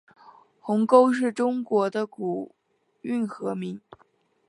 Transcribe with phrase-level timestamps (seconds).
[0.59, 2.55] 鸿沟是中国的古
[3.01, 3.79] 运河名。